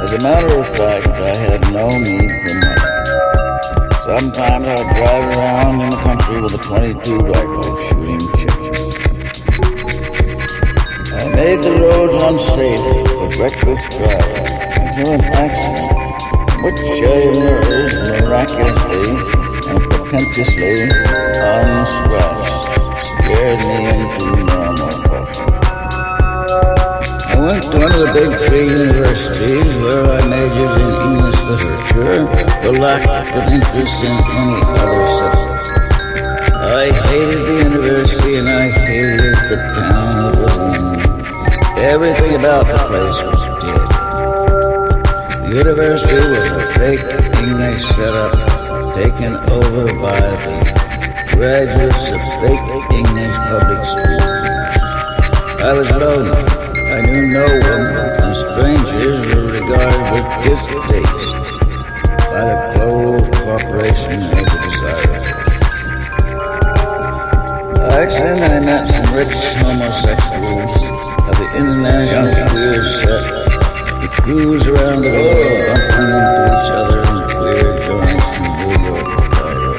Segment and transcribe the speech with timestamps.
[0.00, 2.78] As a matter of fact, I had no need for money.
[3.98, 8.94] Sometimes I'd drive around in the country with a 22 rifle shooting chickens.
[11.18, 12.78] I made the roads unsafe
[13.18, 14.46] with reckless driving
[14.86, 15.90] until an accident,
[16.62, 19.02] which I emerged miraculously
[19.66, 20.94] and portentously
[21.42, 22.62] unscratched,
[23.02, 24.47] scared me into
[27.48, 32.28] went to one of the big three universities where I majored in English literature
[32.60, 35.56] for lack of interest in any other subject.
[36.60, 40.84] I hated the university and I hated the town it was in.
[41.88, 43.88] Everything about the place was dead.
[45.40, 47.08] The university was a fake
[47.48, 48.32] English setup
[48.92, 50.56] taken over by the
[51.32, 54.36] graduates of fake English public schools.
[55.64, 56.47] I was lonely.
[57.28, 61.36] No one, and strangers were regarded with distaste
[62.32, 65.20] by the closed corporation of the desire.
[67.86, 70.80] By accident, I met some rich homosexuals
[71.28, 73.24] of the international queer set
[74.00, 75.68] who cruise around the world oh.
[75.68, 79.72] bumping into each other in queer joints from New York Cairo.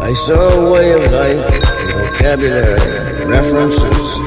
[0.00, 1.44] I saw a way of life,
[1.92, 2.80] vocabulary,
[3.26, 4.25] references,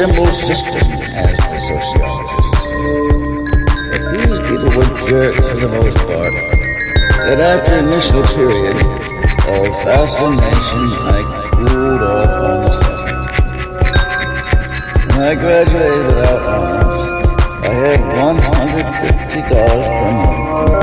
[0.00, 0.80] symbol system
[1.12, 2.56] as the sociologists.
[3.92, 6.32] But these people were jerks for the most part.
[7.28, 11.20] That after initial period of fascination, I
[11.52, 13.28] cooled off on the subject.
[15.04, 17.00] When I graduated without honors,
[17.60, 19.52] I had $150
[20.00, 20.80] per month.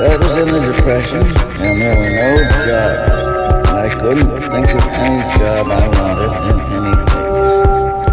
[0.00, 1.24] That was in the Depression,
[1.60, 2.30] and there were no
[2.64, 3.51] jobs.
[3.82, 8.06] I couldn't think of any job I wanted in any place.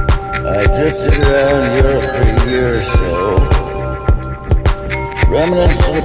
[0.50, 3.38] I drifted around Europe for a year or so.
[5.30, 6.02] Remnants of the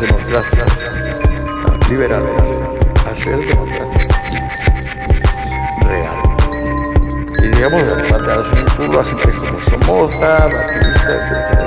[0.00, 0.66] las democracias
[1.90, 2.60] liberales
[3.06, 4.06] a ser democracias
[5.84, 6.28] reales.
[7.42, 11.64] Y digamos, planteadas en el pueblo a gente como Somoza, Batista, etcétera.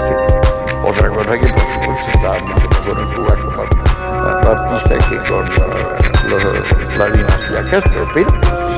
[0.83, 6.97] Otra cosa que por supuesto estaba mucho mejor en Cuba con Batista que con eh,
[6.97, 8.63] la dinastía Castro, pero